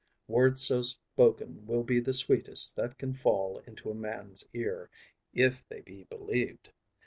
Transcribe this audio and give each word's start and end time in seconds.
Words 0.27 0.63
so 0.63 0.81
spoken 0.81 1.67
will 1.67 1.83
be 1.83 1.99
the 1.99 2.15
sweetest 2.15 2.75
that 2.75 2.97
can 2.97 3.13
fall 3.13 3.59
into 3.67 3.91
a 3.91 3.93
man's 3.93 4.43
ear, 4.51 4.89
if 5.31 5.63
they 5.69 5.81
be 5.81 6.05
believed. 6.05 6.71